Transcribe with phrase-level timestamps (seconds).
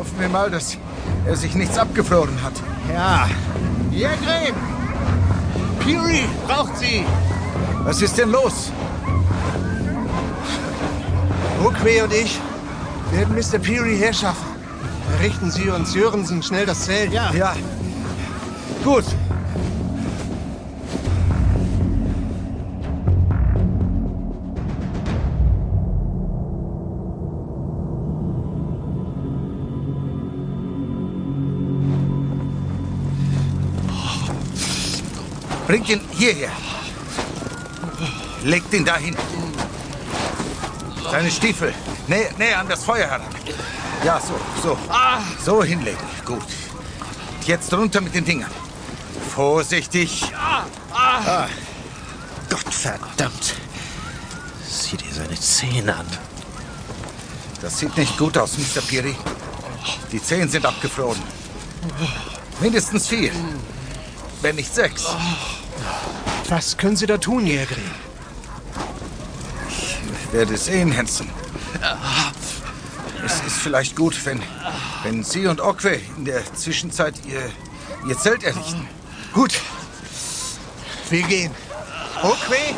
[0.00, 0.78] Hoffen wir mal, dass
[1.26, 2.54] er sich nichts abgefroren hat.
[2.90, 3.28] Ja.
[3.90, 4.54] Jägrin!
[5.80, 7.04] Peary braucht Sie!
[7.84, 8.72] Was ist denn los?
[11.62, 12.40] Oakway und ich
[13.12, 13.58] werden Mr.
[13.58, 14.46] Peary herschaffen.
[15.22, 17.12] Richten Sie uns Sörensen schnell das Zelt.
[17.12, 17.30] Ja.
[17.34, 17.54] Ja.
[18.82, 19.04] Gut.
[35.70, 36.50] Bringt ihn hierher.
[38.42, 39.16] Legt ihn dahin.
[41.08, 41.72] Seine Stiefel.
[42.08, 43.28] Näher, näher an das Feuer heran.
[44.04, 44.76] Ja, so, so.
[45.44, 46.00] So hinlegen.
[46.24, 46.42] Gut.
[47.46, 48.50] Jetzt runter mit den Dingern.
[49.32, 50.32] Vorsichtig.
[50.92, 51.46] Ah.
[52.48, 53.54] Gott verdammt.
[54.68, 56.06] Sieh dir seine Zähne an.
[57.62, 58.80] Das sieht nicht gut aus, Mr.
[58.80, 59.14] Peary.
[60.10, 61.22] Die Zehen sind abgefroren.
[62.60, 63.30] Mindestens vier.
[64.42, 65.06] Wenn nicht sechs.
[66.50, 67.78] Was können Sie da tun, Jägrin?
[69.68, 71.30] Ich werde sehen, Hanson.
[73.24, 74.42] Es ist vielleicht gut, wenn,
[75.04, 77.48] wenn Sie und Okwe in der Zwischenzeit Ihr,
[78.08, 78.88] Ihr Zelt errichten.
[79.32, 79.60] Gut.
[81.08, 81.54] Wir gehen.
[82.20, 82.74] Okwe?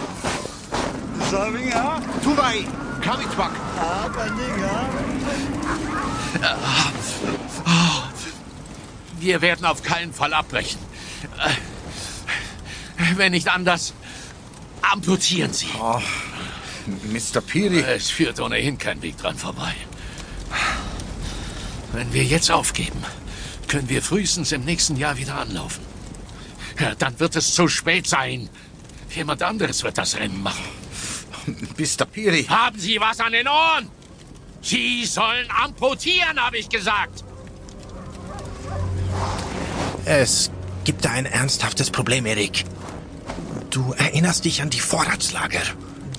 [1.30, 2.02] Savinga?
[2.22, 2.66] Tuwai.
[3.00, 3.52] Kamitwak.
[3.80, 4.86] Ah, Bandinga.
[9.18, 10.78] Wir werden auf keinen Fall abbrechen.
[13.16, 13.94] Wenn nicht anders,
[14.82, 15.68] amputieren Sie.
[15.78, 16.00] Oh,
[17.04, 17.40] Mr.
[17.40, 17.80] Peary.
[17.80, 19.74] Es führt ohnehin kein Weg dran vorbei.
[21.92, 23.04] Wenn wir jetzt aufgeben,
[23.68, 25.84] können wir frühestens im nächsten Jahr wieder anlaufen.
[26.78, 28.48] Ja, dann wird es zu spät sein.
[29.10, 30.64] Jemand anderes wird das Rennen machen.
[31.46, 32.06] Mr.
[32.06, 32.44] Peary.
[32.44, 33.90] Haben Sie was an den Ohren?
[34.62, 37.24] Sie sollen amputieren, habe ich gesagt.
[40.04, 40.50] Es
[40.84, 42.64] gibt da ein ernsthaftes Problem, Erik.
[43.72, 45.62] Du erinnerst dich an die Vorratslager,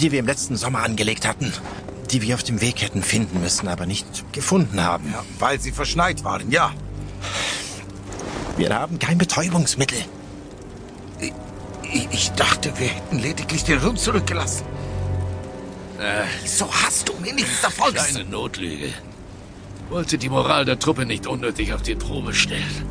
[0.02, 1.54] die wir im letzten Sommer angelegt hatten,
[2.10, 5.12] die wir auf dem Weg hätten finden müssen, aber nicht gefunden haben.
[5.12, 6.74] Ja, weil Sie verschneit waren, ja.
[8.58, 10.00] Wir haben kein Betäubungsmittel.
[11.20, 14.66] Ich, ich dachte, wir hätten lediglich den Rum zurückgelassen.
[16.00, 18.92] Äh, So hast du mir nichts davon Kleine Notlüge.
[19.90, 22.84] Wollte die Moral der Truppe nicht unnötig auf die Probe stellen.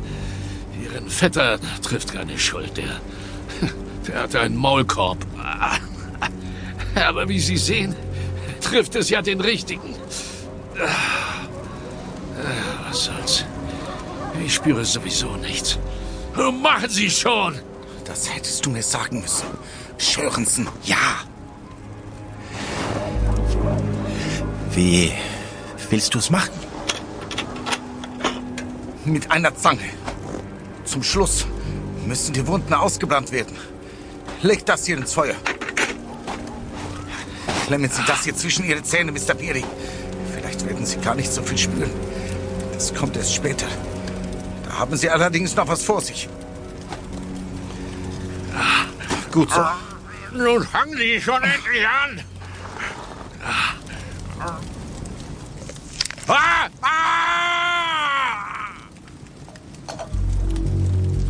[0.81, 2.77] Ihren Vetter trifft keine Schuld.
[2.77, 3.01] Der,
[4.07, 5.17] der hatte einen Maulkorb.
[6.95, 7.95] Aber wie Sie sehen,
[8.61, 9.95] trifft es ja den richtigen.
[12.87, 13.45] Was soll's.
[14.45, 15.79] Ich spüre sowieso nichts.
[16.35, 17.59] Machen Sie schon!
[18.05, 19.47] Das hättest du mir sagen müssen.
[19.97, 20.97] Schörensen, ja.
[24.71, 25.11] Wie
[25.89, 26.51] willst du es machen?
[29.05, 29.89] Mit einer Zange.
[30.85, 31.45] Zum Schluss
[32.05, 33.55] müssen die Wunden ausgebrannt werden.
[34.43, 35.35] Leg das hier ins Feuer.
[37.65, 39.33] Klemmen Sie das hier zwischen Ihre Zähne, Mr.
[39.35, 39.63] Peary.
[40.35, 41.89] Vielleicht werden Sie gar nicht so viel spüren.
[42.73, 43.67] Das kommt erst später.
[44.65, 46.27] Da haben Sie allerdings noch was vor sich.
[49.31, 49.65] Gut so.
[50.37, 52.21] Nun fangen Sie schon endlich an!
[56.27, 56.69] Ah!
[56.81, 56.93] Ah!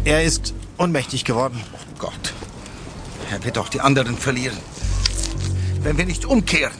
[0.04, 1.62] Er ist ohnmächtig geworden.
[3.44, 4.58] Er wird auch die anderen verlieren.
[5.82, 6.72] Wenn wir nicht umkehren.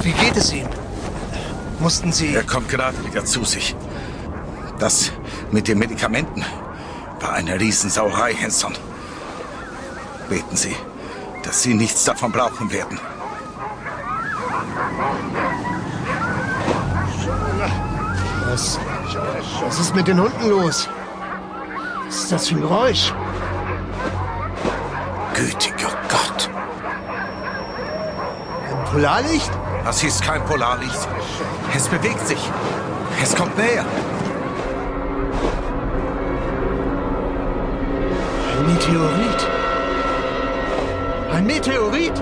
[0.00, 0.68] Wie geht es ihm?
[1.80, 2.36] Mussten Sie...
[2.36, 3.74] Er kommt gerade wieder zu sich.
[4.78, 5.10] Das
[5.50, 6.44] mit den Medikamenten
[7.20, 8.74] war eine Riesensauerei, Henson.
[10.28, 10.76] Beten Sie,
[11.44, 12.98] dass Sie nichts davon brauchen werden.
[18.46, 18.78] Was,
[19.62, 20.88] was ist mit den Hunden los?
[22.06, 23.12] Was ist das für ein Geräusch?
[25.34, 26.50] Gütiger Gott.
[28.70, 29.50] Ein Polarlicht?
[29.84, 31.08] Das ist kein Polarlicht.
[31.74, 32.50] Es bewegt sich.
[33.22, 33.84] Es kommt näher.
[38.58, 39.48] Ein Meteorit.
[41.30, 42.12] Ein Meteorit?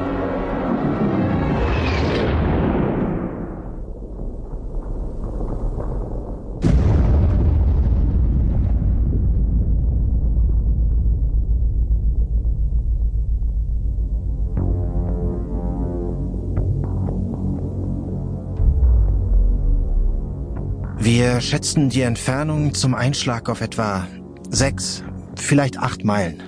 [20.98, 24.06] Wir schätzen die Entfernung zum Einschlag auf etwa
[24.50, 25.02] sechs,
[25.40, 26.42] vielleicht acht Meilen.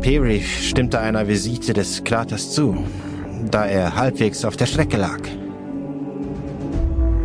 [0.00, 2.84] Peary stimmte einer Visite des Kraters zu,
[3.50, 5.20] da er halbwegs auf der Strecke lag.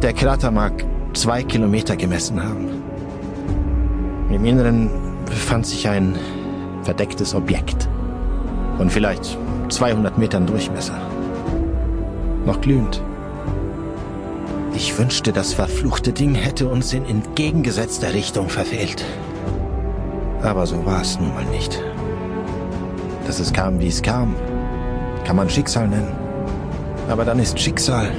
[0.01, 2.69] Der Krater mag zwei Kilometer gemessen haben.
[4.31, 4.89] Im Inneren
[5.25, 6.15] befand sich ein
[6.83, 7.89] verdecktes Objekt
[8.77, 9.37] von vielleicht
[9.69, 10.99] 200 Metern Durchmesser.
[12.45, 13.01] Noch glühend.
[14.75, 19.03] Ich wünschte, das verfluchte Ding hätte uns in entgegengesetzter Richtung verfehlt.
[20.43, 21.81] Aber so war es nun mal nicht.
[23.25, 24.35] Dass es kam, wie es kam,
[25.25, 26.15] kann man Schicksal nennen.
[27.09, 28.11] Aber dann ist Schicksal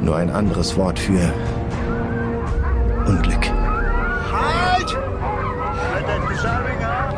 [0.00, 1.32] nur ein anderes Wort für
[3.06, 3.50] Unglück.
[4.32, 4.96] Halt!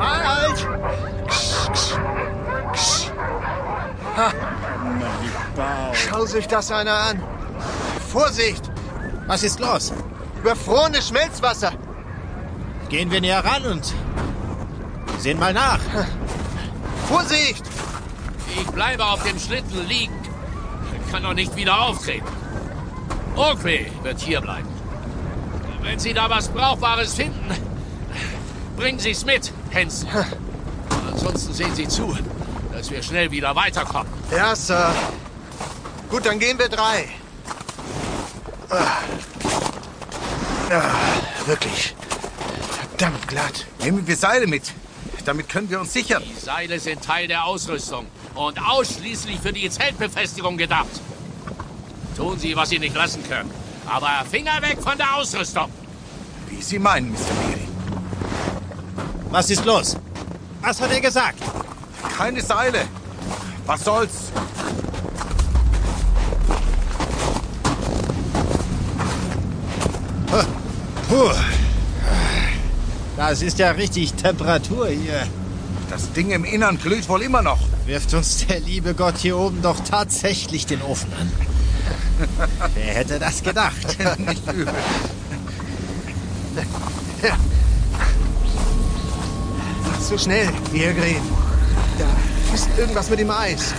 [0.00, 0.68] Halt!
[5.92, 7.22] Schau sich das einer an.
[8.08, 8.70] Vorsicht!
[9.26, 9.92] Was ist los?
[10.40, 11.72] Überfrorenes Schmelzwasser!
[12.88, 13.94] Gehen wir näher ran und
[15.20, 15.80] sehen mal nach.
[17.08, 17.64] Vorsicht!
[18.60, 20.14] Ich bleibe auf dem Schlitten liegen.
[20.92, 22.26] Ich kann doch nicht wieder auftreten.
[23.36, 24.68] Okay, wird hier bleiben.
[25.82, 27.50] Wenn Sie da was Brauchbares finden,
[28.76, 30.08] bringen Sie es mit, Hansen.
[31.10, 32.16] Ansonsten sehen Sie zu,
[32.72, 34.12] dass wir schnell wieder weiterkommen.
[34.30, 34.92] Ja, Sir.
[36.10, 37.08] Gut, dann gehen wir drei.
[38.70, 39.02] Ah.
[40.70, 41.94] Ah, wirklich.
[42.78, 43.66] Verdammt glatt.
[43.80, 44.72] Nehmen wir Seile mit.
[45.28, 46.22] Damit können wir uns sichern.
[46.24, 50.86] Die Seile sind Teil der Ausrüstung und ausschließlich für die Zeltbefestigung gedacht.
[52.16, 53.50] Tun Sie, was Sie nicht lassen können.
[53.86, 55.70] Aber Finger weg von der Ausrüstung.
[56.48, 57.18] Wie Sie meinen, Mr.
[57.18, 57.68] Peary.
[59.28, 59.98] Was ist los?
[60.62, 61.42] Was hat er gesagt?
[62.16, 62.88] Keine Seile.
[63.66, 64.32] Was soll's?
[71.10, 71.57] Puh.
[73.18, 75.26] Das ist ja richtig Temperatur hier.
[75.90, 77.58] Das Ding im Innern glüht wohl immer noch.
[77.84, 81.32] Wirft uns der liebe Gott hier oben doch tatsächlich den Ofen an.
[82.76, 83.98] Wer hätte das gedacht?
[84.18, 84.72] Nicht übel.
[89.82, 91.16] Nicht so schnell, Jägrin.
[91.98, 93.74] Da ist irgendwas mit dem Eis.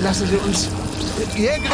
[0.00, 0.70] Lassen Sie uns...
[1.36, 1.68] Jägrin!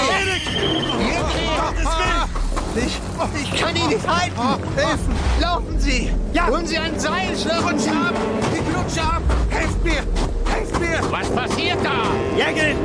[3.43, 4.63] Ich, kann ihn nicht halten.
[4.77, 5.15] Helfen!
[5.41, 6.11] Laufen Sie!
[6.33, 6.47] Ja.
[6.47, 8.15] Holen Sie ein Seil, schlagen Sie ab!
[8.55, 9.23] Ich rutsche ab!
[9.51, 10.03] Helft mir!
[10.47, 11.01] Helft mir!
[11.11, 12.05] Was passiert da?
[12.37, 12.77] Jägerin!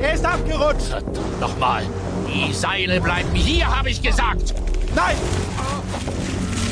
[0.00, 0.88] Er ist abgerutscht!
[0.88, 1.82] Verdammt nochmal.
[2.28, 4.54] Die Seile bleiben hier, habe ich gesagt.
[4.94, 5.16] Nein!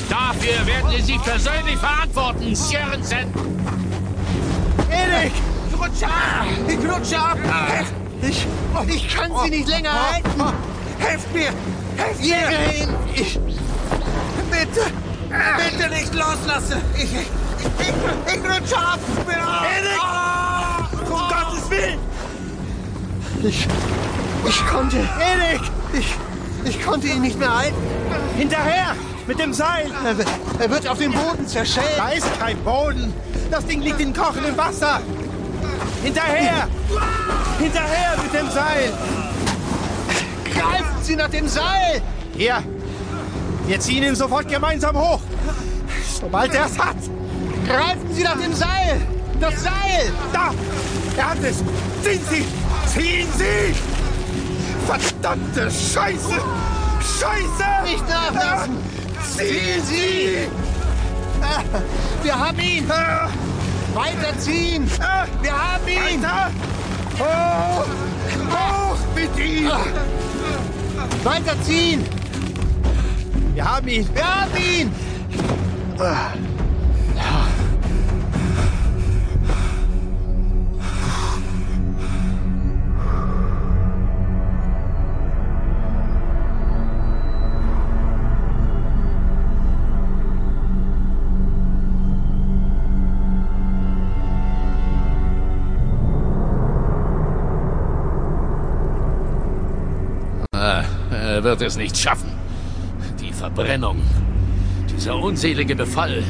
[0.08, 3.32] Dafür werden Sie persönlich verantworten, Sörensen.
[4.90, 5.32] Erik!
[5.69, 6.46] Ich rutsche ab!
[6.66, 7.38] Ich rutsche ab!
[7.69, 7.92] Helft!
[8.22, 8.46] Ich,
[8.94, 10.42] ich kann Sie nicht länger halten!
[10.98, 11.50] Helft mir!
[11.98, 12.36] Helft mir!
[13.14, 13.38] Ich...
[14.50, 14.86] Bitte!
[15.56, 16.80] Bitte nicht loslassen!
[16.96, 17.04] Ich...
[17.04, 19.00] Ich, ich rutsche ab!
[19.26, 20.00] Erik!
[21.10, 21.98] Um Gottes Willen!
[23.42, 23.66] Ich...
[24.48, 24.96] Ich konnte...
[24.96, 25.60] Erik!
[25.92, 26.14] Ich...
[26.64, 27.76] Ich konnte ihn nicht mehr halten.
[28.36, 28.94] Hinterher!
[29.26, 29.90] Mit dem Seil!
[30.04, 30.28] Er, wird-
[30.58, 31.98] er wird auf dem Boden zerschellt.
[31.98, 33.12] Da ist kein Boden!
[33.50, 35.00] Das Ding liegt in kochendem Wasser!
[36.02, 36.68] Hinterher!
[37.58, 38.92] Hinterher mit dem Seil!
[40.58, 42.02] Greifen Sie nach dem Seil!
[42.37, 42.62] Hier!
[43.67, 45.20] Wir ziehen ihn sofort gemeinsam hoch!
[46.20, 46.96] Sobald er es hat!
[47.67, 49.00] Greifen Sie nach dem Seil!
[49.41, 50.12] Das Seil!
[50.32, 50.50] Da!
[51.17, 51.58] Er hat es!
[52.03, 52.44] Ziehen Sie!
[52.86, 53.74] Ziehen Sie!
[54.86, 56.41] Verdammte Scheiße!
[57.00, 57.84] Scheiße!
[57.84, 58.77] Nicht nachlassen!
[59.36, 60.48] Ziehen Sie!
[61.43, 61.62] Ah,
[62.22, 62.91] Wir haben ihn!
[62.91, 63.29] Ah,
[63.94, 64.91] Weiterziehen!
[65.00, 66.22] ah, Wir haben ihn!
[66.22, 66.50] Weiter!
[67.19, 67.86] Hoch!
[68.50, 69.70] Hoch mit ihm!
[71.24, 72.05] Weiterziehen!
[73.55, 74.08] Wir haben ihn!
[74.15, 74.91] Wir haben ihn!
[101.48, 102.31] Wird es nicht schaffen.
[103.19, 104.02] Die Verbrennung.
[104.90, 106.22] Dieser unselige Befall.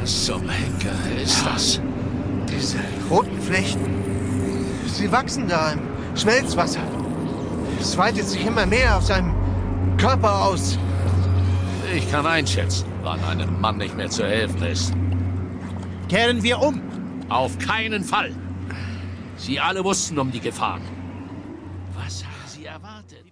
[0.00, 1.80] Was zum Henker ist das?
[2.48, 2.78] Diese
[3.10, 3.90] roten Flechten.
[4.86, 5.80] Sie wachsen da im
[6.16, 6.82] Schmelzwasser.
[7.80, 9.34] Es weitet sich immer mehr auf seinem
[9.96, 10.78] Körper aus.
[11.92, 14.92] Ich kann einschätzen, wann einem Mann nicht mehr zu helfen ist.
[16.08, 16.80] Kehren wir um!
[17.28, 18.32] Auf keinen Fall.
[19.36, 20.82] Sie alle wussten um die Gefahren.
[21.96, 23.24] Was haben Sie erwartet?